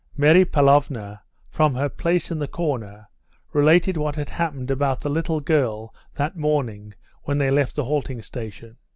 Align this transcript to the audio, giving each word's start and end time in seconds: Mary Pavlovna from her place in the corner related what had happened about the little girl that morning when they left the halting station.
Mary 0.17 0.43
Pavlovna 0.43 1.21
from 1.47 1.75
her 1.75 1.87
place 1.87 2.31
in 2.31 2.39
the 2.39 2.47
corner 2.47 3.07
related 3.53 3.97
what 3.97 4.15
had 4.15 4.31
happened 4.31 4.71
about 4.71 5.01
the 5.01 5.11
little 5.11 5.39
girl 5.41 5.93
that 6.15 6.35
morning 6.35 6.95
when 7.25 7.37
they 7.37 7.51
left 7.51 7.75
the 7.75 7.83
halting 7.85 8.19
station. 8.23 8.77